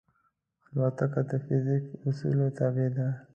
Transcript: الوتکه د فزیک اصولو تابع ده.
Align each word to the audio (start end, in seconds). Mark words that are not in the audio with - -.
الوتکه 0.71 1.21
د 1.29 1.31
فزیک 1.45 1.83
اصولو 2.07 2.47
تابع 2.57 2.89
ده. 2.95 3.07